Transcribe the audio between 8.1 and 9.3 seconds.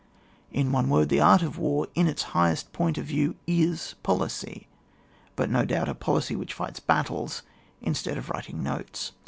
of writing notes.